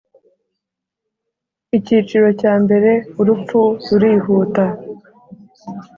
Icyiciro 1.77 2.27
Cya 2.41 2.53
Mbere 2.63 2.91
Urupfu 3.19 3.59
Rurihuta 3.89 4.65